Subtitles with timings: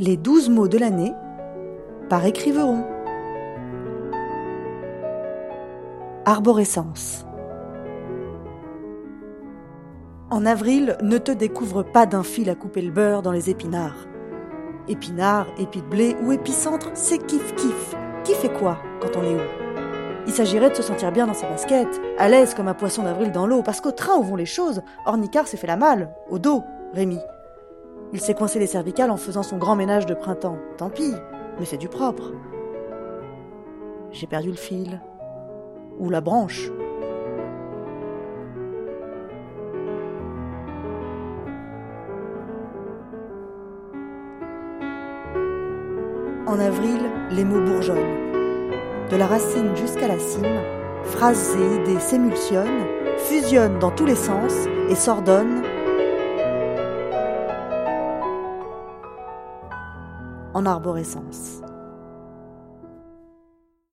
[0.00, 1.12] Les douze mots de l'année
[2.08, 2.84] par écriveron.
[6.24, 7.26] Arborescence.
[10.30, 14.06] En avril, ne te découvre pas d'un fil à couper le beurre dans les épinards.
[14.86, 17.96] Épinards, épis de blé ou épicentre, c'est kiff kiff.
[18.22, 19.40] Qui fait quoi quand on est où?
[20.28, 23.32] Il s'agirait de se sentir bien dans ses baskets, à l'aise comme un poisson d'avril
[23.32, 26.38] dans l'eau, parce qu'au train où vont les choses, Ornicard s'est fait la malle, au
[26.38, 26.62] dos,
[26.94, 27.18] Rémi.
[28.12, 30.56] Il s'est coincé les cervicales en faisant son grand ménage de printemps.
[30.78, 31.12] Tant pis,
[31.58, 32.32] mais c'est du propre.
[34.12, 35.00] J'ai perdu le fil.
[35.98, 36.70] Ou la branche.
[46.46, 47.00] En avril,
[47.30, 48.30] les mots bourgeonnent.
[49.10, 50.62] De la racine jusqu'à la cime,
[51.02, 52.86] phrases et idées s'émulsionnent,
[53.18, 54.54] fusionnent dans tous les sens
[54.88, 55.62] et s'ordonnent
[60.58, 61.62] en arborescence.